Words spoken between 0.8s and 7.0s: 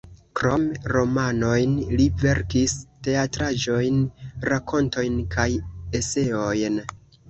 romanojn li verkis teatraĵojn, rakontojn kaj eseojn.